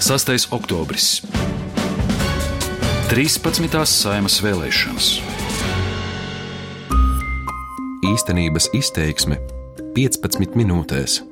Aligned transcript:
6. 0.00 0.52
oktobris. 0.52 1.22
13. 3.08 3.84
saimas 3.88 4.36
vēlēšanas. 4.44 5.06
Īstenības 8.04 8.68
izteiksme 8.76 9.38
15 9.96 10.58
minūtēs. 10.60 11.22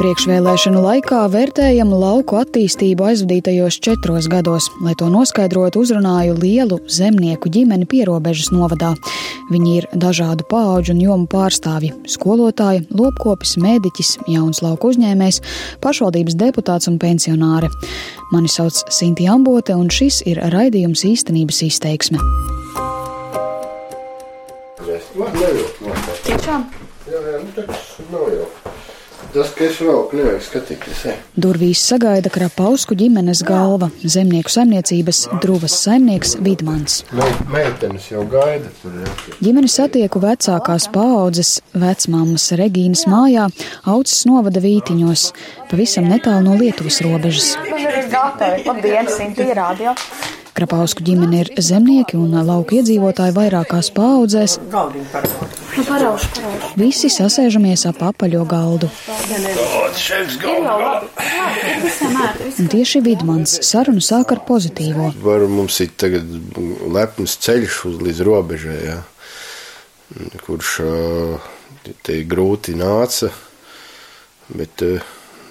Priekšvēlēšanu 0.00 0.80
laikā 0.80 1.18
vērtējam 1.28 1.90
lauku 1.92 2.38
attīstību 2.40 3.04
aizvadītajos 3.04 3.76
četros 3.84 4.30
gados. 4.32 4.70
Lai 4.80 4.94
to 4.96 5.10
noskaidrotu, 5.12 5.82
uzrunāju 5.84 6.38
lielu 6.40 6.78
zemnieku 6.88 7.50
ģimeni 7.52 7.84
pierobežas 7.84 8.48
novadā. 8.48 8.94
Viņi 9.52 9.74
ir 9.76 9.88
dažādu 9.92 10.46
pauģu 10.48 10.94
un 10.94 11.02
jomu 11.04 11.28
pārstāvji- 11.28 11.90
skolotāji, 12.14 12.86
lopkopis, 12.96 13.58
mēdiķis, 13.60 14.14
jauns 14.32 14.62
lauku 14.64 14.88
uzņēmējs, 14.88 15.42
pašvaldības 15.84 16.38
deputāts 16.44 16.88
un 16.88 16.96
pensionāri. 16.98 17.68
Mani 18.32 18.48
sauc 18.48 18.80
Sinti 18.88 19.28
Ambote, 19.28 19.76
un 19.76 19.88
šis 19.88 20.22
ir 20.24 20.40
raidījums 20.40 21.04
īstenības 21.04 21.60
izteiksme. 21.68 22.18
Tiešām? 26.24 26.64
Jā, 27.04 27.20
jā, 27.20 27.44
nu 27.44 27.52
tas 27.54 28.00
nav 28.10 28.32
jau. 28.32 28.59
Tas, 29.30 29.52
ka 29.54 29.62
es 29.62 29.76
velku, 29.78 30.16
nevajag 30.18 30.40
skatīties. 30.42 31.02
Durvīs 31.38 31.78
sagaida 31.86 32.32
Krapausku 32.34 32.96
ģimenes 32.98 33.44
galva- 33.46 33.86
zemnieku 34.14 34.50
saimniecības 34.50 35.20
druvas 35.44 35.76
saimnieks 35.84 36.34
Vidmans. 36.42 37.04
Me, 37.12 37.28
meitenes 37.52 38.08
jau 38.10 38.24
gaida 38.26 38.66
tur. 38.82 38.90
Ja. 38.98 39.36
Ģimeni 39.38 39.70
satieku 39.70 40.18
vecākās 40.18 40.88
paaudzes 40.90 41.60
vecmāmas 41.74 42.50
Regīnas 42.58 43.06
mājā, 43.06 43.46
audzes 43.86 44.26
novada 44.26 44.60
Vītiņos, 44.60 45.32
pavisam 45.70 46.10
netālu 46.10 46.42
no 46.42 46.58
Lietuvas 46.58 47.00
robežas. 47.00 47.56
Man 47.70 47.78
ir 47.78 48.10
gatavi. 48.10 48.66
Labdien, 48.66 49.06
Sinti, 49.06 49.46
rādio. 49.54 49.94
Krapausku 50.56 51.04
ģimene 51.06 51.44
ir 51.44 51.50
zemnieki 51.62 52.18
un 52.18 52.34
lauku 52.46 52.80
iedzīvotāji 52.80 53.34
vairākās 53.36 53.90
paraušu. 53.94 54.58
Visi 56.80 57.10
sasēžamies 57.12 57.86
ap 57.90 58.02
apaļo 58.10 58.42
galdu. 58.50 58.90
Un 62.58 62.70
tieši 62.72 63.02
Vidmans 63.06 63.56
sarunu 63.66 64.02
sāk 64.04 64.34
ar 64.34 64.42
pozitīvo. 64.48 65.12
Var 65.22 65.46
mums 65.50 65.78
ir 65.84 65.94
tagad 66.00 66.26
lepns 66.90 67.36
ceļš 67.46 67.82
līdz 68.00 68.24
robežai, 68.26 68.80
ja, 68.88 68.98
kurš 70.46 70.80
te 72.06 72.18
grūti 72.28 72.74
nāca, 72.78 73.30
bet 74.50 74.82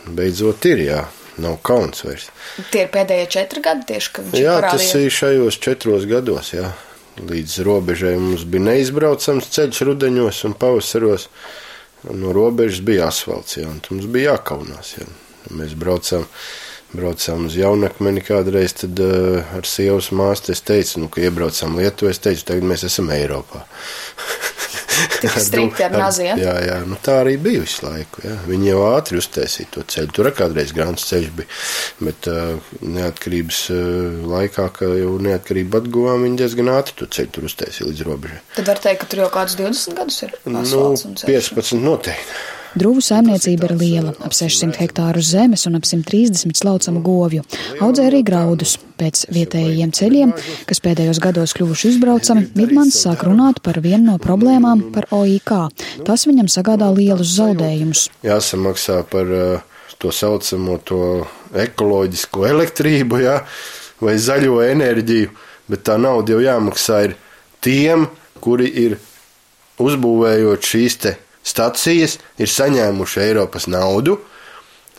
beidzot 0.10 0.68
ir, 0.70 0.84
jā, 0.90 1.02
nav 1.44 1.58
kauns 1.66 2.04
vairs. 2.06 2.30
Tie 2.74 2.84
ir 2.86 2.92
pēdējie 2.94 3.30
četri 3.36 3.64
gadi 3.66 3.88
tieši, 3.94 4.14
kad 4.16 4.30
viņš 4.30 4.44
Jā, 4.44 4.56
ir 4.60 4.68
tas 4.70 4.94
ir 5.00 5.16
šajos 5.16 5.60
četros 5.64 6.08
gados, 6.10 6.54
jā. 6.56 6.72
Līdz 7.20 7.58
robežai 7.68 8.14
mums 8.20 8.46
bija 8.48 8.70
neizbraucams 8.70 9.50
ceļš 9.56 9.82
rudeņos 9.90 10.46
un 10.48 10.56
pavasaros. 10.60 11.28
No 12.16 12.32
robežas 12.32 12.80
bija 12.86 13.10
asfalts, 13.12 13.58
jā, 13.60 13.68
un 13.68 13.82
mums 13.92 14.08
bija 14.12 14.36
jākaunās. 14.36 14.94
Jā. 15.02 15.08
Mēs 15.52 15.74
braucām, 15.80 16.24
braucām 16.94 17.50
uz 17.50 17.58
jaunakmeni 17.60 18.24
kādreiz, 18.24 18.78
tad 18.80 19.02
uh, 19.04 19.42
ar 19.58 19.68
sievas 19.68 20.12
māstu 20.16 20.54
es 20.56 20.64
teicu, 20.64 21.04
nu, 21.04 21.10
ka 21.12 21.26
iebraucām 21.26 21.76
Lietuvā, 21.80 22.14
es 22.14 22.24
teicu, 22.24 22.46
tagad 22.54 22.70
mēs 22.72 22.86
esam 22.88 23.12
Eiropā. 23.16 23.66
Tik 25.20 25.38
strikti 25.44 25.84
ar 25.86 25.96
nazi, 25.96 26.26
ja? 26.28 26.36
Jā, 26.40 26.54
jā, 26.64 26.78
nu 26.88 26.98
tā 27.04 27.20
arī 27.24 27.36
bija 27.42 27.64
visu 27.64 27.86
laiku. 27.86 28.24
Jā. 28.26 28.36
Viņi 28.48 28.70
jau 28.72 28.84
ātri 28.90 29.20
uztaisīja 29.20 29.72
to 29.76 29.84
ceļu. 29.94 30.14
Tur 30.16 30.30
kādreiz 30.36 30.72
grāmatas 30.76 31.10
ceļš 31.10 31.32
bija. 31.40 31.50
Bet 32.04 32.30
uh, 32.32 32.70
neatkarības 32.86 33.64
uh, 33.76 33.82
laikā, 34.36 34.70
kad 34.78 34.96
jau 35.00 35.18
neatkarību 35.26 35.82
atguvām, 35.82 36.24
viņi 36.28 36.40
diezgan 36.44 36.72
ātri 36.76 37.00
to 37.02 37.10
ceļu 37.18 37.36
tur 37.36 37.50
uztaisīja 37.50 37.90
līdz 37.90 38.06
robežai. 38.08 38.40
Tad 38.60 38.72
var 38.72 38.84
teikt, 38.86 39.04
ka 39.04 39.12
tur 39.12 39.26
jau 39.26 39.34
kādus 39.34 39.60
20 39.60 40.00
gadus 40.00 40.24
ir. 40.28 40.40
Nu, 40.48 40.64
asfalts 40.64 41.06
un 41.10 41.20
ceļš. 41.20 41.52
15 41.52 41.84
noteikti. 41.84 42.40
Druvu 42.78 43.02
saimniecība 43.02 43.66
ir 43.66 43.74
liela- 43.80 44.12
ap 44.26 44.34
600 44.36 44.78
hektāru 44.78 45.24
zemes 45.26 45.66
un 45.66 45.76
ap 45.76 45.86
130 45.90 46.54
slaucamu 46.54 47.02
govju. 47.02 47.42
Audzē 47.82 48.10
arī 48.12 48.24
graudus. 48.24 48.78
Pēc 49.00 49.26
vietējiem 49.32 49.92
ceļiem, 49.96 50.34
kas 50.68 50.82
pēdējos 50.84 51.22
gados 51.24 51.54
kļuvuši 51.54 51.88
izbraucami, 51.94 52.50
Vidmans 52.54 53.00
sāk 53.00 53.24
runāt 53.24 53.62
par 53.64 53.80
vienu 53.80 54.04
no 54.12 54.18
problēmām- 54.18 54.92
par 54.94 55.06
OIK. 55.12 55.70
Tas 56.04 56.26
viņam 56.26 56.48
sagādā 56.52 56.94
lielus 56.94 57.40
zaudējumus. 57.40 58.10
Jāsamaksā 58.24 59.06
par 59.10 59.26
uh, 59.26 59.62
to 59.98 60.12
saucamo 60.12 60.78
to 60.84 61.28
ekoloģisko 61.54 62.46
elektrību, 62.46 63.24
jā, 63.24 63.44
vai 64.02 64.16
zaļo 64.16 64.60
enerģiju, 64.70 65.30
bet 65.70 65.84
tā 65.84 65.98
nauda 65.98 66.34
jau 66.34 66.40
jāmaksā 66.40 67.06
ir 67.06 67.16
tiem, 67.62 68.08
kuri 68.42 68.68
ir 68.68 69.00
uzbūvējot 69.80 70.60
šīs 70.60 71.00
te 71.00 71.18
stacijas, 71.44 72.18
ir 72.38 72.52
saņēmuši 72.52 73.24
Eiropas 73.28 73.68
naudu, 73.72 74.20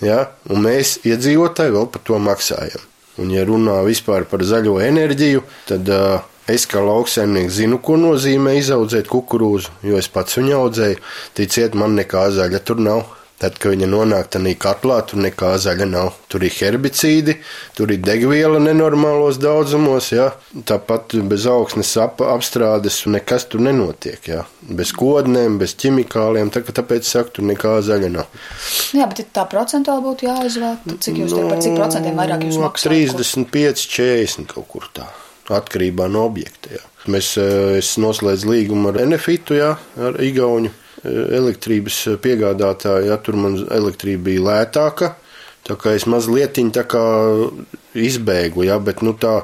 ja, 0.05 0.31
un 0.51 0.65
mēs 0.65 0.99
iedzīvotāji 1.07 1.77
vēl 1.77 1.91
par 1.93 2.05
to 2.07 2.21
maksājam. 2.23 2.87
Un, 3.21 3.33
ja 3.35 3.45
runā 3.45 3.81
vispār 3.85 4.25
par 4.29 4.45
zaļo 4.47 4.79
enerģiju, 4.81 5.43
tad 5.69 5.89
uh, 5.93 6.23
es 6.49 6.65
kā 6.71 6.81
lauksaimnieks 6.85 7.59
zinu, 7.59 7.81
ko 7.85 7.99
nozīmē 8.01 8.55
izaudzēt 8.61 9.11
kukurūzu, 9.11 9.75
jo 9.85 9.99
es 10.01 10.09
pats 10.09 10.39
viņu 10.39 10.57
audzēju. 10.57 11.01
Ticiet, 11.37 11.77
man 11.77 11.99
nekā 11.99 12.29
zaļa 12.37 12.63
tur 12.65 12.81
nav. 12.81 13.05
Tad, 13.41 13.55
kad 13.57 13.73
viņa 13.73 13.87
nonāk 13.89 14.27
tādā 14.35 14.51
katlā, 14.61 14.99
tur 15.09 15.23
nekā 15.25 15.55
zaļa 15.65 15.87
nav. 15.89 16.11
Tur 16.29 16.43
ir 16.45 16.53
herbicīdi, 16.53 17.39
tur 17.73 17.89
ir 17.95 18.03
degviela 18.05 18.59
nenormālos 18.61 19.39
daudzumos, 19.41 20.11
ja? 20.13 20.27
tāpat 20.69 21.17
bez 21.31 21.47
augsnes 21.49 21.95
ap, 22.03 22.21
apstrādes 22.21 22.99
nekas 23.09 23.49
tur 23.49 23.65
nenotiek. 23.65 24.29
Ja? 24.29 24.43
Bez 24.61 24.93
kodnēm, 24.93 25.57
bez 25.63 25.73
ķimikāliem, 25.81 26.53
tā, 26.53 26.61
tāpēc 26.69 27.09
saku, 27.09 27.39
tur 27.39 27.49
nekā 27.49 27.79
zaļa 27.87 28.13
nav. 28.19 28.29
Nu 28.93 29.01
Jā, 29.01 29.09
bet 29.09 29.33
tā 29.33 29.47
procentuāli 29.49 30.05
būtu 30.05 30.29
jāizvēl. 30.29 30.77
Cik 31.01 31.23
jūs 31.23 31.33
tie 31.33 31.47
par 31.49 31.65
cik 31.65 31.81
procentiem 31.81 32.21
vairāk 32.21 32.45
jūs 32.45 32.61
No 32.61 32.67
maksājat? 32.69 33.17
35, 33.17 33.87
40 33.97 34.53
kaut 34.53 34.69
kur 34.69 34.93
tā. 35.01 35.09
Atkarībā 35.51 36.13
no 36.13 36.29
objekta. 36.29 36.77
Jā. 36.77 36.85
Mēs, 37.11 37.33
eh, 37.41 37.79
es 37.81 37.95
noslēdzu 37.97 38.53
līgumu 38.53 38.93
ar 38.93 39.01
Enefitu, 39.07 39.57
jā, 39.57 39.73
ar 39.97 40.21
Igauņu 40.21 40.69
eh, 40.69 40.90
elektrības 41.05 42.03
piegādātāju. 42.23 43.09
Jā, 43.11 43.19
tur 43.25 43.39
man 43.41 43.59
elektrība 43.71 44.29
bija 44.31 44.47
lētāka. 44.51 45.15
Tā 45.67 45.77
kā 45.77 45.93
es 45.93 46.07
mazliet 46.09 46.57
izbēgu, 48.01 48.63
ja, 48.65 48.79
bet 48.81 49.03
nu, 49.05 49.13
tā 49.13 49.43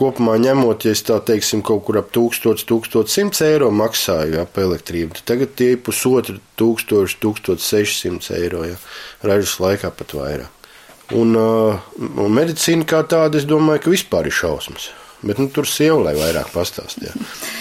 kopumā 0.00 0.34
ņemot, 0.42 0.84
ja 0.84 0.94
es 0.96 1.04
tā 1.06 1.20
teiksim, 1.22 1.62
kaut 1.64 1.84
kur 1.86 2.00
ap 2.00 2.10
1000, 2.12 2.64
1100 2.66 3.46
eiro 3.46 3.70
maksāju 3.70 4.40
ja, 4.40 4.44
par 4.50 4.66
elektrību, 4.66 5.14
tad 5.20 5.28
tagad 5.30 5.54
tie 5.54 5.70
ir 5.76 5.80
pusotru 5.86 6.40
1000, 6.60 7.16
1600 7.22 8.34
eiro, 8.40 8.64
ja, 8.66 8.76
ražas 9.22 9.56
laikā 9.62 9.94
pat 9.94 10.16
vairāk. 10.18 10.70
Un, 11.14 11.36
un 11.38 12.32
medicīna 12.34 12.88
kā 12.88 13.04
tāda, 13.06 13.38
es 13.38 13.46
domāju, 13.46 13.84
ka 13.84 13.94
vispār 13.94 14.30
ir 14.30 14.34
šausmas. 14.34 14.90
Bet 15.24 15.38
nu, 15.40 15.46
tur 15.52 15.68
sieva 15.68 16.00
lai 16.02 16.16
vairāk 16.18 16.50
pastāstīja. 16.52 17.14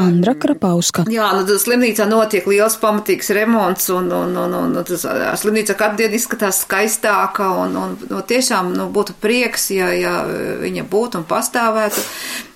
Andra 0.00 0.32
Krapauska. 0.38 1.04
Jā, 1.12 1.28
nu, 1.36 1.58
slimnīcā 1.60 2.06
notiek 2.08 2.46
liels 2.48 2.78
pamatīgs 2.80 3.32
remonts, 3.36 3.90
un, 3.92 4.08
un, 4.12 4.32
un, 4.32 4.58
un, 4.62 4.76
un 4.80 4.86
tas 4.88 5.04
slimnīca 5.42 5.76
katru 5.78 6.02
dienu 6.02 6.16
izskatās 6.16 6.62
skaistāka, 6.64 7.50
un, 7.64 7.76
un 7.76 7.96
nu, 8.08 8.22
tiešām 8.24 8.72
nu, 8.76 8.88
būtu 8.94 9.18
prieks, 9.20 9.70
ja, 9.76 9.90
ja 9.92 10.14
viņa 10.62 10.86
būtu 10.88 11.20
un 11.20 11.28
pastāvētu, 11.28 12.06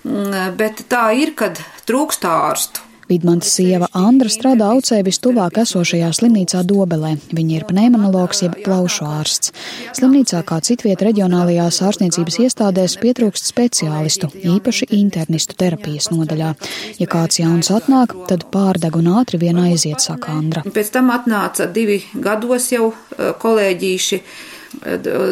Mm, 0.03 0.57
bet 0.59 0.83
tā 0.91 1.05
ir, 1.15 1.31
kad 1.39 1.59
trūkst 1.87 2.25
ārstu. 2.27 2.82
Vidmanta 3.09 3.47
sieva 3.47 3.89
Andra 3.97 4.29
strādā 4.31 4.69
aucē 4.71 5.01
vistuvāk 5.03 5.57
esošajā 5.63 6.09
slimnīcā 6.15 6.61
Dobelē. 6.67 7.15
Viņa 7.35 7.57
ir 7.57 7.65
pneimonologs 7.67 8.43
jeb 8.45 8.55
plaušu 8.63 9.07
ārsts. 9.09 9.51
Slimnīcā 9.97 10.39
kā 10.47 10.59
citvieta 10.63 11.09
reģionālajās 11.09 11.81
ārstniecības 11.87 12.39
iestādēs 12.45 12.95
pietrūkst 13.03 13.51
speciālistu, 13.51 14.31
īpaši 14.55 14.87
internistu 14.95 15.57
terapijas 15.59 16.09
nodaļā. 16.13 16.53
Ja 17.01 17.09
kāds 17.11 17.41
jauns 17.41 17.73
atnāk, 17.75 18.15
tad 18.31 18.47
pārdeg 18.53 18.95
un 18.99 19.11
ātri 19.19 19.41
vien 19.43 19.59
aiziet, 19.65 19.99
saka 20.03 20.37
Andra. 20.37 20.63
Pēc 20.63 20.93
tam 20.95 21.11
atnāca 21.13 21.67
divi 21.67 21.99
gados 22.15 22.71
jau 22.71 22.93
eh, 22.93 23.33
kolēģīši. 23.43 24.23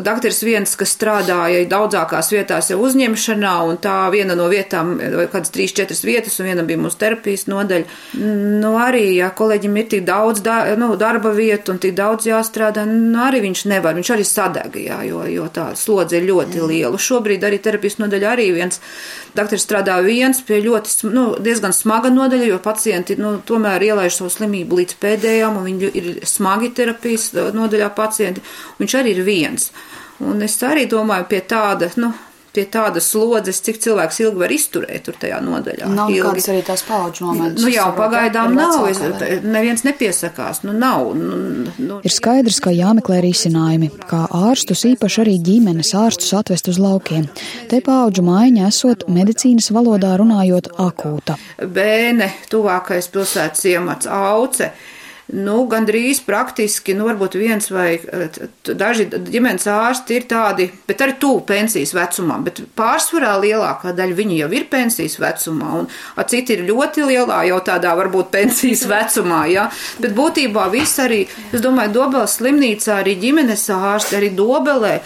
Dakteris 0.06 0.42
viens, 0.46 0.74
kas 0.78 0.94
strādāja 0.94 1.64
daudzākās 1.70 2.30
vietās 2.32 2.70
jau 2.72 2.78
uzņemšanā, 2.86 3.54
un 3.68 3.80
tā 3.82 3.96
viena 4.14 4.36
no 4.38 4.46
vietām, 4.52 4.94
vai 5.00 5.26
kādas 5.32 5.54
trīs, 5.54 5.74
četras 5.76 6.04
vietas, 6.06 6.38
un 6.40 6.50
viena 6.52 6.66
bija 6.68 6.80
mūsu 6.82 7.00
terapijas 7.02 7.48
nodaļa. 7.50 7.98
Nu, 8.62 8.76
arī, 8.82 9.04
ja 9.18 9.32
kolēģim 9.36 9.80
ir 9.82 9.88
tik 9.96 10.06
daudz 10.08 10.44
da, 10.46 10.60
nu, 10.80 10.92
darba 11.00 11.34
vietu 11.36 11.74
un 11.74 11.82
tik 11.82 11.96
daudz 11.98 12.30
jāstrādā, 12.30 12.86
nu, 12.88 13.18
arī 13.26 13.42
viņš 13.48 13.66
nevar, 13.72 13.98
viņš 13.98 14.14
arī 14.16 14.28
sadega, 14.28 14.84
jā, 14.86 15.02
jo, 15.10 15.24
jo 15.32 15.50
tā 15.54 15.72
slodze 15.80 16.22
ir 16.22 16.30
ļoti 16.30 16.62
liela. 16.70 17.02
Šobrīd 17.02 17.44
arī 17.48 17.60
terapijas 17.64 17.98
nodaļa 18.04 18.32
arī 18.36 18.52
viens 18.56 18.82
dakteris 19.36 19.66
strādā 19.66 19.98
viens 20.06 20.42
pie 20.46 20.62
ļoti, 20.64 21.12
nu, 21.12 21.26
diezgan 21.42 21.74
smaga 21.76 22.12
nodaļa, 22.14 22.50
jo 22.52 22.62
pacienti, 22.64 23.18
nu, 23.20 23.38
tomēr 23.48 23.90
ielaiž 23.90 24.20
savu 24.20 24.32
slimību 24.34 24.82
līdz 24.82 24.98
pēdējām, 25.02 25.60
un 25.60 25.68
viņi 25.70 25.92
ir 25.98 26.10
smagi 26.28 26.72
terapijas 26.78 27.32
nodaļā 27.56 27.92
pacienti, 27.96 28.44
viņš 28.82 28.98
arī 29.02 29.16
ir 29.16 29.24
viens. 29.24 29.31
Un 30.22 30.44
es 30.46 30.60
arī 30.66 30.86
domāju 30.90 31.26
pie 31.32 31.40
tāda, 31.50 31.88
nu, 31.98 32.12
pie 32.52 32.66
tādas 32.72 33.08
slodzes, 33.12 33.62
cik 33.64 33.80
cilvēks 33.82 34.20
ilgi 34.26 34.42
var 34.42 34.52
izturēt 34.52 35.06
tur 35.08 35.16
tajā 35.20 35.40
nodaļā. 35.44 35.88
Nav 35.96 36.12
ilgi. 36.12 36.24
kādas 36.26 36.50
arī 36.52 36.64
tās 36.68 36.84
paudžu 36.84 37.26
momentus. 37.30 37.64
Nu, 37.64 37.72
jā, 37.72 37.86
saprot, 37.88 38.12
pagaidām 38.12 38.56
nav. 38.58 38.76
Es, 38.92 39.00
neviens 39.46 39.86
nepiesakās. 39.88 40.62
Nu, 40.68 40.76
nav. 40.76 41.14
Nu, 41.18 41.40
nu, 41.80 42.00
Ir 42.04 42.14
skaidrs, 42.14 42.60
ka 42.64 42.74
jāmeklē 42.76 43.22
risinājumi, 43.24 43.92
kā 44.10 44.26
ārstus, 44.52 44.84
īpaši 44.92 45.24
arī 45.24 45.38
ģimenes 45.48 45.94
ārstus 45.98 46.34
atvest 46.38 46.68
uz 46.72 46.80
laukiem. 46.82 47.30
Te 47.72 47.82
paudžu 47.86 48.26
maiņa 48.28 48.68
esot 48.68 49.08
medicīnas 49.12 49.72
valodā 49.74 50.18
runājot 50.20 50.74
akūta. 50.82 51.40
Bēne, 51.62 52.34
tuvākais 52.52 53.08
pilsētas 53.14 53.64
ciemats, 53.64 54.12
auce. 54.12 54.74
Nu, 55.32 55.62
gandrīz 55.72 56.20
praktiski, 56.28 56.92
nu, 56.98 57.06
varbūt 57.08 57.38
viens 57.40 57.70
vai 57.72 57.94
eh, 57.96 58.40
daži 58.76 59.06
ģimenes 59.08 59.64
ārsti 59.72 60.18
ir 60.20 60.26
tādi, 60.28 60.66
bet 60.88 61.04
arī 61.06 61.16
tuvu 61.22 61.46
pensijas 61.48 61.94
vecumam, 61.96 62.44
bet 62.44 62.60
pārsvarā 62.76 63.38
lielākā 63.40 63.94
daļa 63.96 64.18
viņi 64.18 64.42
jau 64.42 64.50
ir 64.58 64.68
pensijas 64.72 65.16
vecumā, 65.24 65.70
un 65.80 65.88
a, 65.88 66.26
citi 66.28 66.58
ir 66.58 66.66
ļoti 66.68 67.08
lielā, 67.08 67.46
jau 67.48 67.62
tādā 67.72 67.94
varbūt 68.02 68.32
pensijas 68.34 68.84
vecumā, 68.92 69.46
jā. 69.54 69.70
Bet 70.04 70.18
būtībā 70.18 70.68
viss 70.74 71.00
arī, 71.00 71.24
es 71.54 71.64
domāju, 71.64 71.96
Dobeles 72.02 72.36
slimnīcā 72.36 73.00
arī 73.00 73.16
ģimenes 73.24 73.70
ārsti, 73.72 74.20
arī 74.20 74.34
Dobelē, 74.36 74.98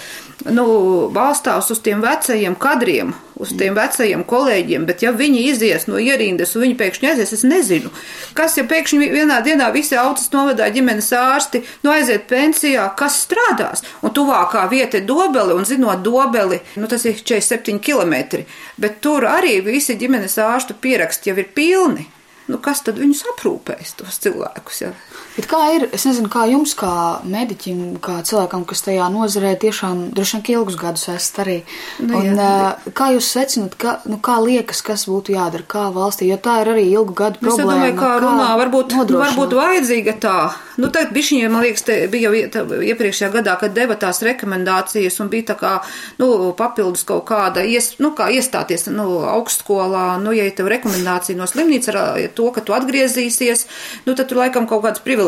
nu, 0.43 0.65
balstās 1.13 1.69
uz 1.71 1.79
tiem 1.83 2.01
vecajiem 2.03 2.55
kadriem, 2.59 3.13
uz 3.41 3.51
tiem 3.57 3.75
vecajiem 3.75 4.23
kolēģiem, 4.27 4.85
bet 4.87 5.03
ja 5.05 5.13
viņi 5.15 5.43
izies 5.49 5.87
no 5.89 5.99
ierindas 6.01 6.55
un 6.55 6.65
viņi 6.65 6.77
pēkšņi 6.79 7.09
aizies, 7.11 7.33
es 7.37 7.43
nezinu, 7.47 7.91
kas, 8.37 8.57
ja 8.59 8.65
pēkšņi 8.69 9.09
vienā 9.13 9.39
dienā 9.45 9.71
visi 9.75 9.97
autas 9.99 10.29
novadā 10.33 10.67
ģimenes 10.75 11.11
ārsti, 11.17 11.63
nu 11.83 11.93
aiziet 11.93 12.27
pensijā, 12.31 12.87
kas 12.99 13.21
strādās, 13.25 13.85
un 14.03 14.13
tuvākā 14.15 14.65
vieta 14.71 15.01
ir 15.01 15.07
dobeli, 15.09 15.55
un 15.55 15.67
zinot 15.67 16.03
dobeli, 16.05 16.61
nu 16.79 16.91
tas 16.91 17.07
ir 17.07 17.17
47 17.21 17.79
km, 17.83 18.43
bet 18.77 18.99
tur 19.03 19.27
arī 19.29 19.59
visi 19.65 19.97
ģimenes 19.99 20.37
ārstu 20.43 20.77
pieraksti 20.81 21.31
jau 21.31 21.39
ir 21.41 21.49
pilni. 21.55 22.09
Nu, 22.45 22.59
kas 22.61 22.83
tad 22.85 22.99
viņus 23.01 23.23
aprūpēs, 23.31 23.95
tos 23.97 24.19
cilvēkus? 24.21 24.83
Ja? 24.83 24.91
Bet 25.35 25.49
kā 25.51 25.59
ir, 25.75 25.83
es 25.91 26.05
nezinu, 26.07 26.29
kā 26.31 26.45
jums, 26.47 26.71
kā 26.79 26.91
mediķim, 27.27 27.79
kā 28.03 28.21
cilvēkam, 28.23 28.61
kas 28.69 28.85
tajā 28.85 29.09
nozarē 29.11 29.51
tiešām 29.59 30.05
droši 30.15 30.37
vien 30.37 30.43
ka 30.45 30.53
ilgus 30.53 30.77
gadus 30.79 31.09
esat 31.11 31.41
arī. 31.43 31.55
Nu, 31.99 32.21
un, 32.21 32.29
jā. 32.39 32.45
uh, 32.45 32.93
kā 32.95 33.09
jūs 33.11 33.27
secināt, 33.35 33.75
kā, 33.81 33.97
nu, 34.07 34.15
kā 34.23 34.37
liekas, 34.39 34.79
kas 34.85 35.03
būtu 35.11 35.35
jādara, 35.35 35.65
kā 35.67 35.89
valstī, 35.95 36.29
jo 36.31 36.37
tā 36.39 36.61
ir 36.63 36.71
arī 36.71 36.85
ilgu 36.87 37.17
gadu 37.19 37.41
Es 37.41 37.43
problēma. 37.49 37.73
domāju, 37.73 37.97
kā 37.99 38.11
runā, 38.23 38.47
varbūt, 38.61 38.95
nodrošināt? 38.95 39.35
varbūt 39.35 39.57
vajadzīga 39.59 40.15
tā. 40.23 40.37
Nu, 40.79 40.87
tagad 40.95 41.11
bišķiņiem, 41.15 41.51
man 41.51 41.67
liekas, 41.67 41.83
bija 42.11 42.31
jau 42.31 42.63
iepriekšējā 42.93 43.31
gadā, 43.35 43.57
kad 43.59 43.75
deva 43.75 43.99
tās 43.99 44.23
rekomendācijas 44.23 45.19
un 45.23 45.31
bija 45.31 45.49
tā 45.51 45.57
kā, 45.59 45.73
nu, 46.19 46.31
papildus 46.55 47.03
kaut 47.07 47.27
kāda, 47.27 47.63
ies, 47.67 47.93
nu, 47.99 48.13
kā 48.15 48.29
iestāties, 48.31 48.87
nu, 48.91 49.19
augstskolā, 49.35 50.15
nu, 50.23 50.31
ja 50.35 50.47
tev 50.55 50.71
rekomendācija 50.71 51.39
no 51.39 51.47
slimnīcas 51.47 51.91
ar 51.91 52.01
ar 52.05 52.25
to, 52.35 52.49
ka 52.55 52.63
tu 52.63 52.75
atgriezīsies, 52.75 53.67
nu, 54.07 54.15
tad 54.15 54.27
tur 54.31 54.43
laikam 54.43 54.67
kaut 54.67 54.83
kādas 54.83 55.03
privilēģijas 55.03 55.24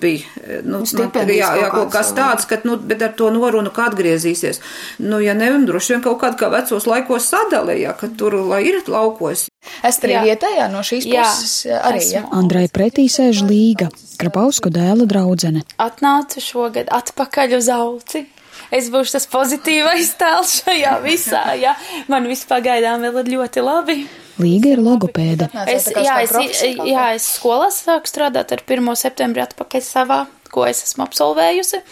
bija. 0.00 0.24
Nu, 0.62 0.78
man, 0.78 0.86
Stipendijas 0.88 1.42
jā, 1.42 1.50
jā, 1.62 1.68
kaut 1.74 1.92
kādas, 1.92 2.14
tāds, 2.16 2.48
ka, 2.48 2.60
nu, 2.68 2.76
bet 2.78 3.02
ar 3.02 3.12
to 3.18 3.30
norunu, 3.34 3.72
ka 3.74 3.88
atgriezīsies. 3.90 4.62
Nu, 5.04 5.20
ja 5.24 5.34
ne, 5.38 5.50
droši 5.68 5.96
vien 5.96 6.04
kaut 6.04 6.20
kāda 6.22 6.38
kā 6.40 6.50
vecos 6.52 6.86
laikos 6.88 7.28
sadalē, 7.32 7.78
ja, 7.82 7.94
ka 7.98 8.10
tur, 8.18 8.38
lai 8.48 8.64
ir 8.70 8.82
laukos, 8.86 9.48
Esat 9.84 10.06
arī 10.06 10.14
Jā. 10.14 10.22
vietējā 10.26 10.66
no 10.72 10.80
šīs 10.86 11.06
Jā, 11.08 11.24
puses 11.26 11.54
arī, 11.68 12.00
esmu. 12.02 12.14
ja? 12.14 12.22
Andrai 12.38 12.66
pretī 12.72 13.06
sēž 13.12 13.42
Līga, 13.46 13.90
Krapausku 14.18 14.70
dēla 14.74 15.06
draudzene. 15.10 15.64
Atnācu 15.82 16.42
šogad 16.42 16.90
atpakaļ 16.94 17.56
uz 17.58 17.68
auci. 17.74 18.24
Es 18.74 18.88
būšu 18.92 19.14
tas 19.16 19.26
pozitīvais 19.30 20.14
tēls 20.20 20.58
šajā 20.62 20.94
visā. 21.04 21.42
Jā. 21.58 21.76
Man 22.10 22.26
viss 22.30 22.48
pagaidām 22.48 23.04
vēl 23.06 23.22
ir 23.22 23.30
ļoti 23.36 23.64
labi. 23.64 24.00
Līga 24.38 24.72
ir 24.76 24.82
logopēde. 24.84 25.48
Es, 25.66 25.88
jā, 25.90 26.16
es, 26.22 26.62
jā, 26.62 27.04
es 27.16 27.28
skolā 27.38 27.68
sāku 27.74 28.10
strādāt 28.10 28.54
ar 28.54 28.62
1. 28.62 28.90
septembri 28.98 29.42
atpakaļ 29.42 29.84
savā, 29.84 30.22
ko 30.54 30.66
es 30.68 30.84
esmu 30.86 31.06
absolvējusi. 31.08 31.82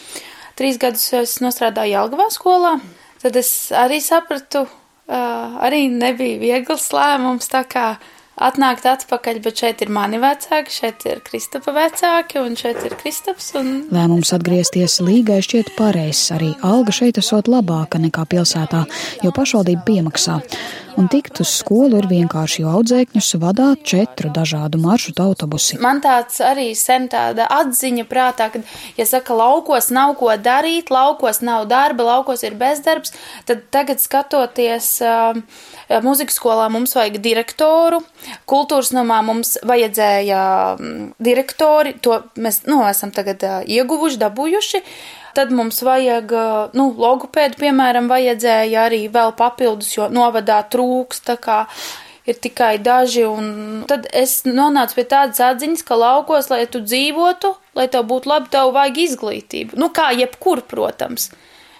Trīs 0.56 0.78
gadus 0.80 1.08
es 1.18 1.36
nostrādāju 1.44 1.96
Jelgavā 1.96 2.30
skolā. 2.32 2.76
Tad 3.22 3.36
es 3.36 3.50
arī 3.74 3.98
sapratu, 4.04 4.64
arī 5.08 5.86
nebija 5.92 6.38
viegls 6.40 6.92
lēmums, 6.94 7.50
tā 7.52 7.64
kā 7.68 7.88
atnākt 8.36 8.84
atpakaļ, 8.88 9.40
bet 9.44 9.62
šeit 9.62 9.82
ir 9.84 9.90
mani 9.92 10.20
vecāki, 10.20 10.72
šeit 10.72 11.06
ir 11.08 11.22
Kristapa 11.24 11.72
vecāki 11.76 12.40
un 12.42 12.56
šeit 12.58 12.82
ir 12.84 12.96
Kristaps. 13.00 13.52
Un... 13.58 13.70
Lēmums 13.94 14.32
atgriezties 14.36 14.98
Līgai 15.04 15.40
šķiet 15.44 15.72
pareizs, 15.78 16.28
arī 16.36 16.52
alga 16.66 16.94
šeit 16.94 17.20
esot 17.22 17.48
labāka 17.50 18.00
nekā 18.02 18.26
pilsētā, 18.28 18.84
jo 19.24 19.32
pašvaldība 19.36 19.86
piemaksā. 19.88 20.40
Un 20.96 21.10
tikt 21.12 21.42
uz 21.44 21.50
skolu 21.52 21.98
ir 22.00 22.06
vienkārši, 22.08 22.62
jo 22.62 22.70
audzēkņus 22.78 23.26
vadā 23.42 23.66
četru 23.84 24.30
dažādu 24.32 24.78
maršrutu 24.80 25.26
autobusi. 25.26 25.76
Man 25.84 26.00
tāds 26.00 26.38
arī 26.40 26.70
sen 26.78 27.04
tāda 27.12 27.44
atziņa 27.52 28.06
prātā, 28.08 28.46
ka, 28.54 28.62
ja 28.96 29.04
saka, 29.08 29.36
laukos 29.36 29.90
nav 29.92 30.14
ko 30.16 30.30
darīt, 30.40 30.88
laukos 30.94 31.42
nav 31.44 31.66
darba, 31.68 32.06
laukos 32.08 32.46
ir 32.48 32.56
bezdarbs, 32.56 33.12
tad 33.44 33.66
tagad 33.76 34.00
skatoties 34.00 34.88
uh, 35.04 35.36
muzikas 36.06 36.40
skolā 36.40 36.70
mums 36.72 36.96
vajag 36.96 37.20
direktoru, 37.20 38.00
kultūras 38.48 38.94
namā 38.96 39.20
mums 39.26 39.58
vajadzēja 39.68 40.40
direktori, 41.20 41.92
to 42.00 42.22
mēs, 42.40 42.62
nu, 42.70 42.80
esam 42.88 43.12
tagad 43.12 43.44
uh, 43.44 43.60
ieguvuši, 43.68 44.22
dabūjuši. 44.24 44.84
Tad 45.36 45.50
mums 45.52 45.82
vajag, 45.84 46.32
nu, 46.78 46.88
logopēdu, 46.96 47.58
piemēram, 47.60 48.08
vajadzēja 48.08 48.86
arī 48.88 49.02
vēl 49.12 49.34
papildus, 49.36 49.90
jo 49.98 50.06
novadā 50.08 50.62
trūks, 50.72 51.20
tā 51.28 51.36
kā 51.36 51.58
ir 52.26 52.38
tikai 52.42 52.76
daži, 52.82 53.26
un 53.28 53.84
tad 53.86 54.08
es 54.16 54.40
nonācu 54.48 54.96
pie 54.96 55.04
tādas 55.12 55.42
atziņas, 55.44 55.84
ka 55.86 55.98
laukos, 56.00 56.48
lai 56.50 56.64
tu 56.66 56.80
dzīvotu, 56.82 57.52
lai 57.78 57.84
tev 57.92 58.08
būtu 58.08 58.32
labi, 58.32 58.50
tev 58.54 58.72
vajag 58.74 59.02
izglītību. 59.04 59.76
Nu, 59.78 59.92
kā 59.94 60.08
jebkur, 60.16 60.64
protams. 60.66 61.28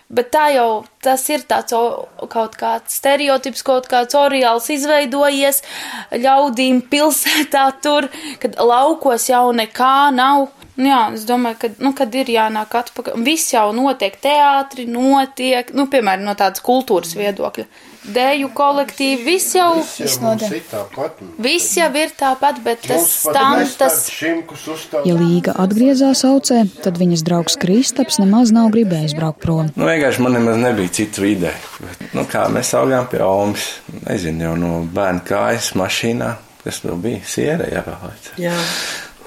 Bet 0.06 0.29
tā 0.31 0.44
jau 0.55 0.85
tas 1.02 1.25
ir 1.35 1.43
tāds 1.50 1.75
o- 1.75 2.06
kaut 2.31 2.55
kāds 2.61 2.94
stereotips, 3.00 3.64
kaut 3.67 3.88
kāds 3.91 4.14
oriāls 4.14 4.69
izveidojies 4.70 5.64
ļaudīm 6.12 6.85
pilsētā 6.93 7.64
tur, 7.82 8.06
kad 8.38 8.55
laukos 8.55 9.26
jau 9.32 9.49
nekā 9.50 10.12
nav. 10.14 10.47
Nu 10.76 10.90
Jā, 10.90 11.00
es 11.17 11.25
domāju, 11.25 11.56
ka, 11.62 11.69
nu, 11.81 11.93
kad 11.96 12.14
ir 12.14 12.28
jānāk 12.28 12.75
atpakaļ, 12.76 13.14
viss 13.25 13.52
jau 13.55 13.70
notiek, 13.73 14.17
teātri 14.20 14.84
notiek, 14.90 15.70
nu, 15.73 15.87
piemēram, 15.93 16.26
no 16.28 16.34
tādas 16.37 16.61
kultūras 16.64 17.14
viedokļa. 17.17 17.64
Deju 18.06 18.50
kolektīvi, 18.54 19.23
viss 19.26 19.54
jau, 19.56 19.80
Viss 19.80 20.21
jau 20.21 20.35
ir 20.54 20.62
tāpat. 20.71 21.23
viss 21.42 21.73
jau 21.75 21.88
ir 21.99 22.12
tāpat, 22.14 22.61
bet 22.62 22.85
tas 22.85 23.00
Mums 23.02 23.14
pat 23.25 23.35
stāv, 23.35 23.56
mēs 23.59 23.73
tas, 23.80 23.97
tādu 24.04 24.14
šimkus 24.21 24.66
uzstāv. 24.76 25.09
Ja 25.09 25.16
Līga 25.18 25.56
atgriezās 25.64 26.23
aucē, 26.28 26.61
tad 26.85 27.00
viņas 27.00 27.25
draugs 27.26 27.56
Kristaps 27.59 28.21
nemaz 28.23 28.52
nav 28.54 28.68
gribējis 28.76 29.16
braukt 29.18 29.40
prom. 29.42 29.73
Nu, 29.75 29.88
vienkārši 29.88 30.23
man 30.23 30.37
nemaz 30.38 30.61
nebija 30.62 30.92
citu 31.00 31.26
ideju. 31.33 31.73
Bet, 31.83 32.04
nu, 32.14 32.26
kā 32.30 32.45
mēs 32.52 32.71
augām 32.78 33.09
pie 33.11 33.25
Omas, 33.26 33.66
nezinu, 34.06 34.45
jau 34.50 34.54
no 34.61 34.71
bērna 34.87 35.25
kājas 35.26 35.73
mašīnā, 35.75 36.30
kas 36.62 36.78
vēl 36.87 37.02
bija 37.09 37.25
siera 37.26 37.66
jāvēlēt. 37.75 38.30
Jā. 38.45 38.54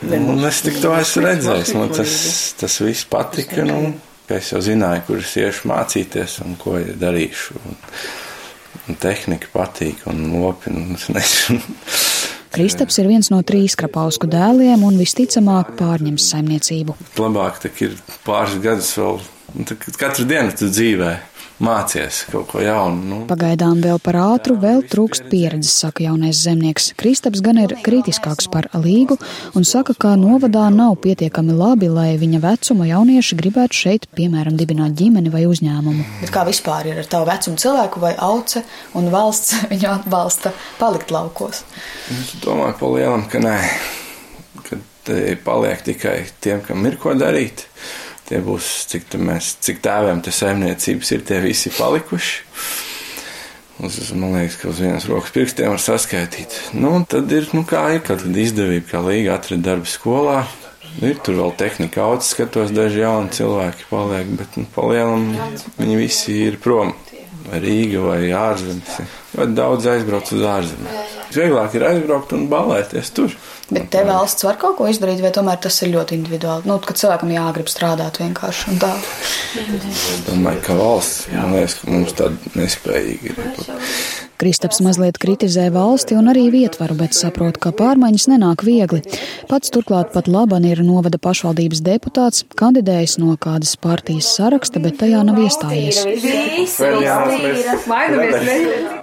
Nu, 0.02 0.20
un 0.34 0.46
es 0.48 0.62
tik 0.64 0.80
to 0.80 0.94
esmu 0.96 1.26
redzējis, 1.26 1.74
man 1.76 1.92
tas, 1.92 2.14
tas 2.60 2.80
viss 2.86 3.08
patika, 3.10 3.66
nu, 3.68 3.94
ka 4.30 4.38
es 4.40 4.54
jau 4.54 4.62
zināju, 4.64 5.04
kur 5.10 5.20
es 5.20 5.36
iešu 5.42 5.68
mācīties 5.72 6.40
un 6.46 6.56
ko 6.62 6.78
darīšu. 7.02 7.60
Un, 7.60 7.80
un 8.90 9.00
tehnika 9.02 9.52
patīk 9.54 10.06
un 10.10 10.24
lopi, 10.38 10.72
un 10.72 10.96
nezinu. 11.16 11.60
Kristaps 12.56 12.98
ir 12.98 13.10
viens 13.12 13.28
no 13.30 13.44
trīs 13.46 13.76
krapausku 13.78 14.26
dēliem 14.30 14.82
un 14.88 14.96
visticamāk 14.98 15.76
pārņems 15.78 16.32
saimniecību. 16.32 16.96
Labāk 17.20 17.68
ir 17.70 17.94
pāris 18.26 18.56
gadus 18.64 18.96
vēl, 18.98 19.20
un 19.20 19.39
katru 20.00 20.28
dienu 20.30 20.56
tu 20.56 20.70
dzīvē 20.72 21.14
mācies 21.60 22.24
kaut 22.32 22.48
ko 22.52 22.62
jaunu. 22.64 23.02
Nu. 23.04 23.18
Pagaidām 23.30 23.82
vēl 23.84 24.00
par 24.04 24.18
ātru, 24.20 24.56
vēl 24.60 24.82
trūkst 24.90 25.28
pieredzes, 25.32 25.76
saka 25.84 26.06
jaunais 26.06 26.40
zemnieks. 26.40 26.94
Kristaps 27.00 27.44
gan 27.44 27.60
ir 27.62 27.76
kritiskāks 27.84 28.50
par 28.52 28.70
līgu 28.80 29.20
un 29.58 29.68
saka, 29.68 29.96
ka 30.00 30.16
novadā 30.20 30.68
nav 30.74 30.96
pietiekami 31.04 31.56
labi, 31.56 31.92
lai 31.92 32.14
viņa 32.22 32.42
vecuma 32.46 32.88
jaunieši 32.90 33.40
gribētu 33.40 33.82
šeit, 33.82 34.10
piemēram, 34.16 34.58
dibināt 34.60 34.96
ģimeni 35.00 35.34
vai 35.34 35.46
uzņēmumu. 35.50 36.08
Bet 36.24 36.34
kā 36.36 36.46
vispār 36.48 36.92
ir 36.92 37.04
ar 37.04 37.12
tavu 37.12 37.30
vecumu 37.30 37.60
cilvēku 37.60 38.04
vai 38.04 38.16
auce 38.16 38.64
un 38.98 39.12
valsts 39.14 39.60
viņu 39.72 39.94
atbalsta 39.98 40.56
palikt 40.80 41.14
laukos? 41.16 41.66
Es 42.16 42.36
domāju, 42.44 42.80
pa 42.80 42.94
lielam, 42.96 43.28
ka 43.32 43.44
nē, 43.44 43.58
ka 44.68 44.80
paliek 45.44 45.84
tikai 45.92 46.22
tiem, 46.40 46.64
kam 46.64 46.88
ir 46.88 47.00
ko 47.02 47.18
darīt. 47.20 47.68
Tie 48.30 48.40
būs, 48.46 48.68
cik, 48.92 49.10
mēs, 49.26 49.56
cik 49.66 49.82
tēviem 49.82 50.22
te 50.22 50.34
saimniecības 50.34 51.12
ir, 51.16 51.26
tie 51.26 51.40
visi 51.42 51.72
palikuši. 51.74 52.36
Uz, 53.80 53.98
man 54.12 54.36
liekas, 54.36 54.58
ka 54.60 54.70
uz 54.70 54.82
vienas 54.84 55.08
rokas 55.10 55.34
pirkstiem 55.34 55.72
var 55.72 55.82
saskaitīt. 55.82 56.58
Nu, 56.78 56.92
tad 57.10 57.32
ir, 57.34 57.48
nu, 57.56 57.64
kā 57.66 57.88
ir, 57.96 58.04
kad 58.06 58.22
izdevība, 58.28 58.86
kā 58.92 59.02
līga 59.06 59.40
atrada 59.40 59.72
darbu 59.72 59.90
skolā. 59.90 60.44
Ir 61.06 61.20
tur 61.24 61.38
vēl 61.40 61.54
tehnika 61.58 62.04
augs, 62.04 62.34
skatos, 62.34 62.74
daži 62.76 63.02
jauni 63.06 63.32
cilvēki 63.34 63.88
paliek, 63.90 64.30
bet 64.42 64.58
nu, 64.60 64.66
palielam 64.76 65.30
viņi 65.78 66.00
visi 66.00 66.36
ir 66.50 66.58
prom. 66.62 66.92
Vai 67.50 67.60
Rīga 67.64 68.02
vai 68.04 68.20
ārzemes. 68.36 69.00
Ļoti 69.34 69.56
daudz 69.58 69.88
aizbrauc 69.90 70.30
uz 70.36 70.44
ārzemēm. 70.52 71.00
Vieglāk 71.34 71.76
ir 71.78 71.86
aizbraukt 71.86 72.34
un 72.38 72.48
balēties 72.50 73.12
tur. 73.18 73.34
Bet 73.70 73.92
te 73.94 74.02
valsts 74.06 74.46
var 74.46 74.58
kaut 74.62 74.80
ko 74.80 74.88
izdarīt, 74.90 75.22
vai 75.22 75.34
tomēr 75.34 75.60
tas 75.62 75.78
ir 75.86 75.92
ļoti 75.94 76.18
individuāli? 76.18 76.70
Nu, 76.70 76.80
kad 76.82 76.98
cilvēkam 77.02 77.34
jāgrib 77.36 77.70
strādāt 77.70 78.22
vienkārši 78.22 78.74
un 78.74 78.82
tā. 78.82 78.94
Es 79.60 80.26
domāju, 80.26 80.64
ka 80.66 80.78
valsts, 80.80 81.30
man 81.34 81.54
liekas, 81.58 81.78
ka 81.82 81.94
mums 81.94 82.18
tāda 82.18 82.58
nespējīga 82.58 83.36
ir. 83.36 84.29
Kristaps 84.40 84.78
mazliet 84.80 85.18
kritizē 85.20 85.66
valsti 85.76 86.16
un 86.16 86.30
arī 86.32 86.46
vietvaru, 86.54 86.96
bet 86.96 87.12
saprot, 87.18 87.58
ka 87.60 87.74
pārmaiņas 87.76 88.30
nenāk 88.32 88.64
viegli. 88.64 89.02
Pats 89.50 89.74
turklāt 89.76 90.14
pat 90.14 90.30
laban 90.32 90.64
ir 90.64 90.80
novada 90.88 91.20
pašvaldības 91.20 91.82
deputāts, 91.84 92.46
kandidējis 92.62 93.18
no 93.20 93.36
kādas 93.36 93.76
partijas 93.76 94.32
saraksta, 94.38 94.80
bet 94.80 94.96
tajā 95.02 95.26
nav 95.28 95.42
iestājies. 95.44 96.00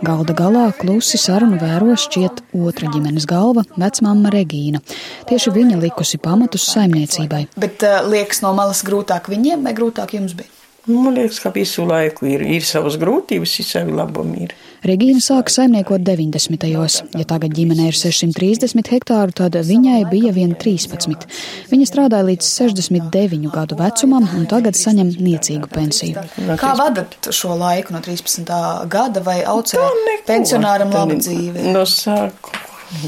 Galda 0.09 0.39
galā 0.41 0.67
klusi 0.81 1.21
sarunu 1.21 1.61
vēro 1.61 1.93
šķiet 2.01 2.41
otra 2.57 2.89
ģimenes 2.97 3.29
galva- 3.29 3.69
vecmāma 3.85 4.33
Regīna. 4.33 4.81
Tieši 5.29 5.53
viņa 5.53 5.83
likusi 5.85 6.17
pamatus 6.17 6.65
saimniecībai. 6.73 7.47
Bet 7.61 7.85
uh, 7.85 8.01
liekas 8.09 8.41
no 8.41 8.57
malas 8.57 8.81
grūtāk 8.89 9.29
viņiem 9.29 9.69
vai 9.69 9.77
grūtāk 9.77 10.17
jums 10.17 10.33
bija? 10.33 10.56
Man 10.87 11.17
liekas, 11.17 11.41
ka 11.43 11.51
visu 11.51 11.83
laiku 11.83 12.29
ir, 12.31 12.45
ir 12.47 12.63
savas 12.63 12.95
grūtības, 13.01 13.57
ir 13.59 13.67
savi 13.67 13.95
labumi. 13.97 14.47
Ir. 14.47 14.53
Regīna 14.87 15.19
sāka 15.25 15.51
saimniekot 15.51 16.05
90. 16.07 16.61
gados. 16.63 17.01
Ja 17.17 17.25
tagad 17.27 17.57
ģimenē 17.57 17.89
ir 17.91 17.97
630 17.99 18.93
hektāru, 18.95 19.35
tad 19.35 19.59
viņai 19.67 20.05
bija 20.13 20.31
vien 20.37 20.55
13. 20.55 21.27
Viņa 21.73 21.89
strādāja 21.91 22.29
līdz 22.29 22.51
69 22.53 23.51
gadu 23.55 23.79
vecumam 23.81 24.29
un 24.39 24.47
tagad 24.51 24.79
saņem 24.79 25.11
niecīgu 25.27 25.73
pensiju. 25.73 26.23
Kā 26.61 26.77
vadat 26.79 27.33
šo 27.35 27.57
laiku 27.59 27.97
no 27.97 28.05
13. 28.05 28.55
gada 28.93 29.25
vai 29.27 29.41
aucē 29.43 29.83
pensionāram 30.29 30.95
labu 30.95 31.19
dzīvi? 31.19 31.67
No 31.75 31.83
sāku. 31.91 32.66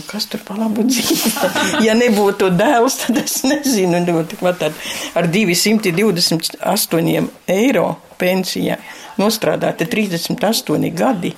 Kas 0.09 0.27
tur 0.31 0.41
pa 0.47 0.57
labu 0.59 0.83
dzīvi? 0.87 1.33
ja 1.87 1.95
nebūtu 1.99 2.51
dēls, 2.59 2.97
tad 3.05 3.21
es 3.23 3.43
nezinu. 3.47 4.01
Tad 4.59 4.73
ar 5.19 5.29
228 5.31 7.29
eiro 7.55 7.89
pensijā 8.19 8.79
nostrādāta 9.19 9.87
38 9.87 10.91
gadi. 10.97 11.35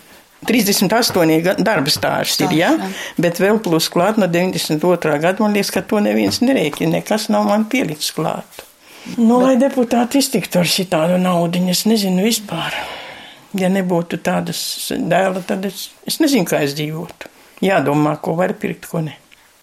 38 0.49 1.61
darba 1.61 1.93
stāsts 1.93 2.41
ir, 2.41 2.55
ja? 2.57 2.71
bet 3.21 3.37
vēl 3.43 3.59
plus 3.61 3.91
klāt 3.93 4.17
no 4.17 4.25
92. 4.25 5.19
gada, 5.21 5.37
man 5.43 5.53
liekas, 5.53 5.73
ka 5.75 5.83
to 5.85 6.01
neviens 6.01 6.41
nerēķina, 6.41 6.95
nekas 6.97 7.29
nav 7.29 7.45
man 7.51 7.67
pielikts 7.69 8.09
klāt. 8.17 8.65
Nu, 9.19 9.41
lai 9.41 9.59
deputāti 9.61 10.21
iztiktu 10.21 10.63
ar 10.63 10.69
šitādu 10.69 11.19
naudu, 11.21 11.61
es 11.73 11.85
nezinu 11.89 12.25
vispār. 12.25 12.77
Ja 13.59 13.69
nebūtu 13.73 14.21
tādas 14.23 14.63
dēla, 14.95 15.43
tad 15.45 15.67
es, 15.69 15.91
es 16.09 16.21
nezinu, 16.23 16.47
kā 16.49 16.63
es 16.65 16.77
dzīvotu. 16.79 17.29
Jādomā, 17.61 18.15
ko 18.25 18.37
var 18.39 18.55
pirkt, 18.61 18.89
ko 18.91 19.03
ne. 19.05 19.17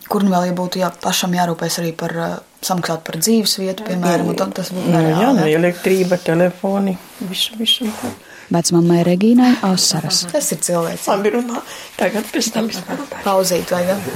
Kur 0.07 0.23
nu 0.23 0.31
vēl 0.31 0.47
ja 0.47 0.53
būtu 0.55 0.79
jā, 0.79 0.91
pašam 1.03 1.33
jārūpēs 1.35 1.79
arī 1.81 1.91
par 1.97 2.13
uh, 2.15 2.35
samaksāt 2.63 3.03
par 3.07 3.17
dzīves 3.19 3.57
vietu, 3.59 3.83
piemēram, 3.87 4.29
un 4.31 4.53
tas 4.55 4.71
būtu 4.71 4.93
nereāli. 4.93 5.41
Jā, 5.41 5.49
jā, 5.49 5.57
elektrība, 5.59 6.19
telefoni, 6.23 6.95
visu, 7.27 7.57
visu. 7.59 7.89
Vecmammai 8.53 9.01
Regīnai 9.03 9.57
asaras. 9.67 10.21
Tas 10.31 10.47
ir 10.55 10.61
cilvēks. 10.63 11.09
Labi 11.11 11.33
runā, 11.35 11.59
tagad 11.97 12.29
pēc 12.31 12.53
tam 12.55 12.71
pauzīt 13.25 13.73
vajag. 13.75 14.07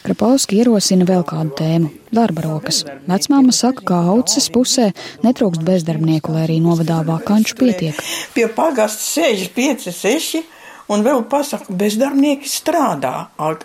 Krapauski 0.00 0.56
ierosina 0.58 1.04
vēl 1.06 1.22
kādu 1.28 1.52
tēmu- 1.60 1.90
darba 2.18 2.42
rokas. 2.42 2.82
Vecmāma 3.06 3.52
saka, 3.52 3.84
ka 3.84 3.98
auces 4.10 4.48
pusē 4.50 4.90
netrūkst 5.22 5.62
bezdarbnieku, 5.62 6.32
lai 6.32 6.46
arī 6.48 6.56
novadā 6.64 7.04
vakanču 7.04 7.54
pietiek. 7.54 7.94
Pie 8.34 8.48
pagasta 8.48 9.04
sēž 9.04 9.50
5, 9.54 9.92
6 9.92 10.42
un 10.90 11.06
vēl 11.06 11.24
pasaka, 11.30 11.72
bezdarbnieki 11.80 12.50
strādā. 12.50 13.14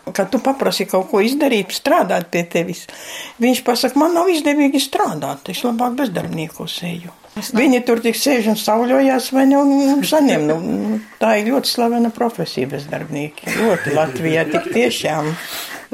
Kad 0.06 0.32
tu 0.34 0.42
paprasi 0.44 0.88
kaut 0.90 1.10
ko 1.12 1.22
izdarīt, 1.26 1.74
strādāt 1.76 2.30
pie 2.34 2.46
tevis, 2.50 2.86
viņš 3.42 3.64
pasaka, 3.68 4.00
man 4.00 4.16
nav 4.18 4.32
izdevīgi 4.32 4.82
strādāt, 4.84 5.52
es 5.54 5.64
labāk 5.66 5.98
bezdarbniekos 6.02 6.82
eju. 6.88 7.14
Viņi 7.36 7.82
tur 7.84 8.00
tik 8.00 8.16
sēž 8.16 8.46
un 8.54 8.56
sauļojās, 8.60 9.34
vai 9.36 9.44
nu 9.50 9.60
saņem. 10.08 10.46
Nu, 10.48 11.00
tā 11.20 11.34
ir 11.42 11.50
ļoti 11.52 11.68
slavena 11.68 12.12
profesija 12.16 12.70
bezdarbnieki. 12.72 13.58
Ļoti 13.60 13.96
Latvijā 13.98 14.46
tik 14.54 14.70
tiešām. 14.72 15.34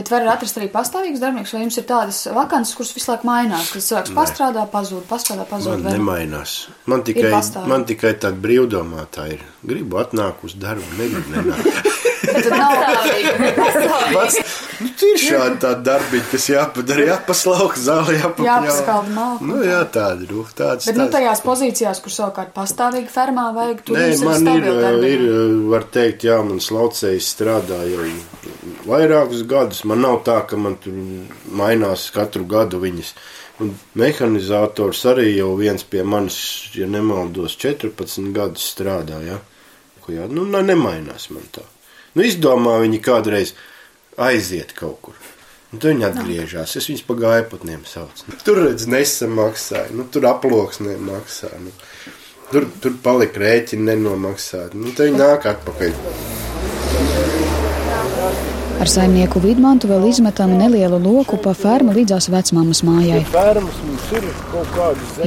Bet 0.02 0.10
var 0.10 0.24
atrast 0.32 0.58
arī 0.58 0.66
pastāvīgus 0.74 1.22
darbinieks, 1.22 1.52
vai 1.54 1.60
jums 1.62 1.76
ir 1.78 1.84
tādas 1.86 2.24
vakances, 2.34 2.74
kuras 2.74 2.90
visu 2.96 3.12
laiku 3.12 3.28
mainās, 3.28 3.68
kad 3.70 3.84
cilvēks 3.86 4.16
pastrādā, 4.18 4.64
pazūd, 4.72 5.04
pastrādā, 5.06 5.46
pazūd? 5.46 5.76
Man 5.76 5.86
vai... 5.86 5.94
nemainās. 6.00 6.56
Man 6.90 7.04
tikai, 7.06 7.30
man 7.70 7.86
tikai 7.86 8.16
tāda 8.18 8.42
brīvdomātā 8.42 9.28
ir. 9.36 9.46
Gribu 9.62 10.02
atnākt 10.02 10.42
uz 10.48 10.58
darbu, 10.58 10.90
negribu 10.98 11.36
nenākt. 11.36 11.92
Bet 12.22 12.46
tad 12.46 12.54
nav 12.58 12.72
Pats, 14.14 14.36
nu, 14.82 14.90
ir 15.08 15.22
šādi 15.22 15.62
tādi 15.62 15.86
darbiņi, 15.86 16.26
kas 16.32 16.48
jāpadara, 16.50 17.06
jāpaslauk 17.12 17.78
zāli, 17.82 18.18
jāpapņau. 18.20 18.48
Jāpaskalda 18.50 19.14
malku. 19.16 19.48
Nu, 19.50 19.62
jā, 19.66 19.80
tādi, 19.94 20.28
nu, 20.30 20.44
tāds. 20.58 20.90
Bet, 20.90 21.00
nu, 21.00 21.08
tajās 21.14 21.42
pozīcijās, 21.46 22.02
kur 22.04 22.14
savukārt 22.14 22.54
pastāvīgi 22.58 23.10
fermā 23.14 23.48
vajag, 23.58 23.84
tur 23.88 23.98
Nē, 23.98 24.10
man 24.26 24.52
ir, 24.54 24.70
ir, 25.10 25.26
var 25.72 25.88
teikt, 25.94 26.28
jā, 26.30 26.38
man 26.46 26.62
slaucējs 26.62 27.32
strādā 27.36 27.82
jau 27.90 28.06
vairākus 28.92 29.46
gadus. 29.50 29.84
Man 29.88 30.04
nav 30.06 30.22
tā, 30.28 30.42
ka 30.48 30.60
man 30.60 30.78
tur 30.84 30.96
mainās 31.48 32.10
katru 32.14 32.46
gadu 32.50 32.82
viņas. 32.84 33.14
Un 33.62 33.76
mehanizators 33.98 35.04
arī 35.12 35.36
jau 35.36 35.52
viens 35.60 35.84
pie 35.86 36.04
manis, 36.04 36.40
ja 36.76 36.88
nemaldos, 36.90 37.58
14 37.62 38.32
gadus 38.36 38.66
strādā. 38.74 39.22
Ja? 39.26 39.42
Jā, 40.12 40.26
nu, 40.28 40.44
nemainās 40.50 41.30
man 41.32 41.46
tā. 41.54 41.64
Nu, 42.18 42.26
izdomā 42.28 42.80
viņi 42.82 43.00
kādreiz 43.06 43.54
aiziet 44.20 44.74
kaut 44.76 44.98
kur. 45.06 45.22
Un 45.72 45.80
tad 45.80 45.94
viņi 45.94 46.08
atgriežas. 46.10 46.76
Es 46.76 46.90
viņus 46.90 47.06
pa 47.08 47.16
gaiputniem 47.22 47.86
saucu. 47.88 48.36
Tur 48.44 48.60
redz, 48.66 48.90
nesamaksāju, 48.92 49.96
nu, 50.02 50.08
tur 50.12 50.28
aploksnēm 50.34 51.08
maksā. 51.14 51.54
Nu. 51.64 51.72
Tur, 52.52 52.68
tur 52.84 53.00
palika 53.04 53.40
rēķini 53.46 53.94
nenomaksāti. 53.94 54.80
Nu, 54.82 54.92
tad 54.92 55.08
viņi 55.08 55.24
nāk 55.24 55.48
atpakaļ. 55.54 56.41
Ar 58.82 58.90
saimnieku 58.90 59.38
Vidmantu 59.44 59.86
vēl 59.92 60.08
izmetam 60.10 60.56
nelielu 60.58 60.98
loku 60.98 61.38
pa 61.38 61.52
fermu 61.54 61.94
līdzās 61.94 62.32
vecmāmas 62.34 62.82
mājai. 62.82 63.20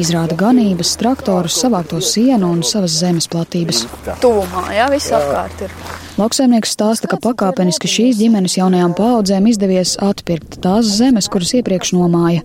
Izrāda 0.01 0.35
ganības, 0.41 0.97
traktorus, 0.99 1.61
savākto 1.63 2.01
sienu 2.03 2.51
un 2.51 2.65
savas 2.67 2.97
zemes 2.99 3.31
platības. 3.31 3.85
Tuvumā, 4.25 4.65
jā, 4.75 4.89
viss 4.91 5.15
apkārt 5.15 5.69
ir. 5.69 5.77
Lauksaimnieks 6.15 6.71
stāsta, 6.77 7.09
ka 7.11 7.17
pakāpeniski 7.19 7.89
šīs 7.91 8.21
ģimenes 8.21 8.53
jaunajām 8.55 8.93
paudzēm 8.95 9.49
izdevies 9.51 9.97
atpirkt 9.99 10.61
tās 10.63 10.87
zemes, 11.01 11.27
kuras 11.27 11.51
iepriekš 11.59 11.91
nomāja, 11.97 12.45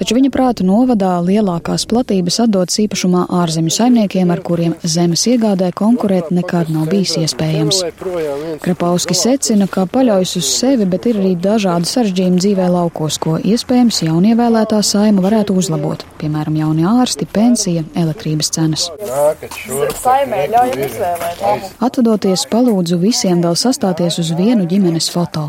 taču 0.00 0.16
viņa 0.16 0.30
prāta 0.32 0.64
novadā 0.64 1.10
lielākās 1.26 1.84
platības 1.90 2.38
atdotas 2.46 2.78
īpašumā 2.80 3.26
ārzemju 3.42 3.74
saimniekiem, 3.76 4.32
ar 4.32 4.40
kuriem 4.46 4.72
zemes 4.80 5.26
iegādē 5.28 5.68
konkurēt 5.76 6.30
nekad 6.32 6.70
nav 6.72 6.88
bijis 6.88 7.18
iespējams. 7.20 7.82
Krapauski 8.64 9.18
secina, 9.18 9.68
ka 9.68 9.84
paļaujas 9.84 10.32
uz 10.40 10.48
sevi, 10.54 10.88
bet 10.88 11.10
ir 11.12 11.20
arī 11.20 11.34
dažādi 11.36 11.92
sarežģījumi 11.92 12.40
dzīvē 12.40 12.70
laukos, 12.72 13.20
ko 13.20 13.36
iespējams 13.36 14.00
jaunievēlētā 14.06 14.80
saima 14.80 15.20
varētu 15.26 15.58
uzlabot, 15.60 16.06
piemēram, 16.22 16.56
jaunie 16.62 16.88
ārsti, 16.88 17.28
pensija, 17.28 17.84
elektrības 18.00 18.48
cenas. 18.56 18.88
Atvadoties, 21.84 22.48
palūdzu 22.48 23.02
visiem 23.10 23.42
vēl 23.42 23.56
sastāties 23.58 24.18
uz 24.22 24.30
vienu 24.38 24.66
ģimenes 24.70 25.10
foto. 25.12 25.48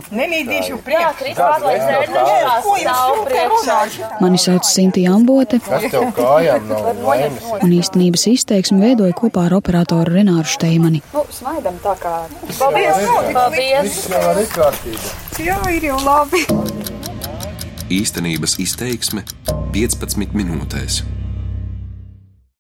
Mani 4.22 4.41
sauc 4.41 4.68
Sintīna 4.68 5.15
Ambote, 5.18 5.60
un 7.62 7.75
īstenības 7.77 8.27
izteiksmi 8.34 8.82
veidoja 8.82 9.18
kopā 9.18 9.48
ar 9.50 9.58
operatoru 9.60 10.18
Renāru 10.18 10.50
Šteimani. 10.50 11.03
Nu, 11.13 11.25
smaidam 11.34 11.77
tā 11.86 11.96
kā. 12.01 12.18
Paldies! 12.58 14.03
Paldies! 14.56 15.12
Jā, 15.41 15.62
ir 15.74 15.89
jau 15.91 16.00
labi! 16.06 16.46
Īstenības 17.91 18.56
izteiksme 18.63 19.25
15 19.75 20.38
minūtēs. 20.38 21.01